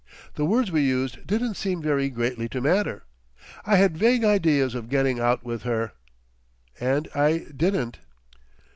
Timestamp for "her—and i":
5.61-7.45